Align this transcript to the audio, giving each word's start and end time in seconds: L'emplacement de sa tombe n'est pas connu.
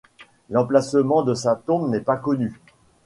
L'emplacement 0.49 1.21
de 1.21 1.35
sa 1.35 1.55
tombe 1.55 1.87
n'est 1.91 1.99
pas 2.01 2.17
connu. 2.17 2.59